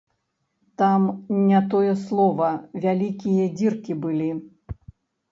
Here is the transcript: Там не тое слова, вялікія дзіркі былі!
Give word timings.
Там 0.81 1.01
не 1.49 1.59
тое 1.73 1.91
слова, 2.05 2.47
вялікія 2.85 3.45
дзіркі 3.59 3.93
былі! 4.07 4.31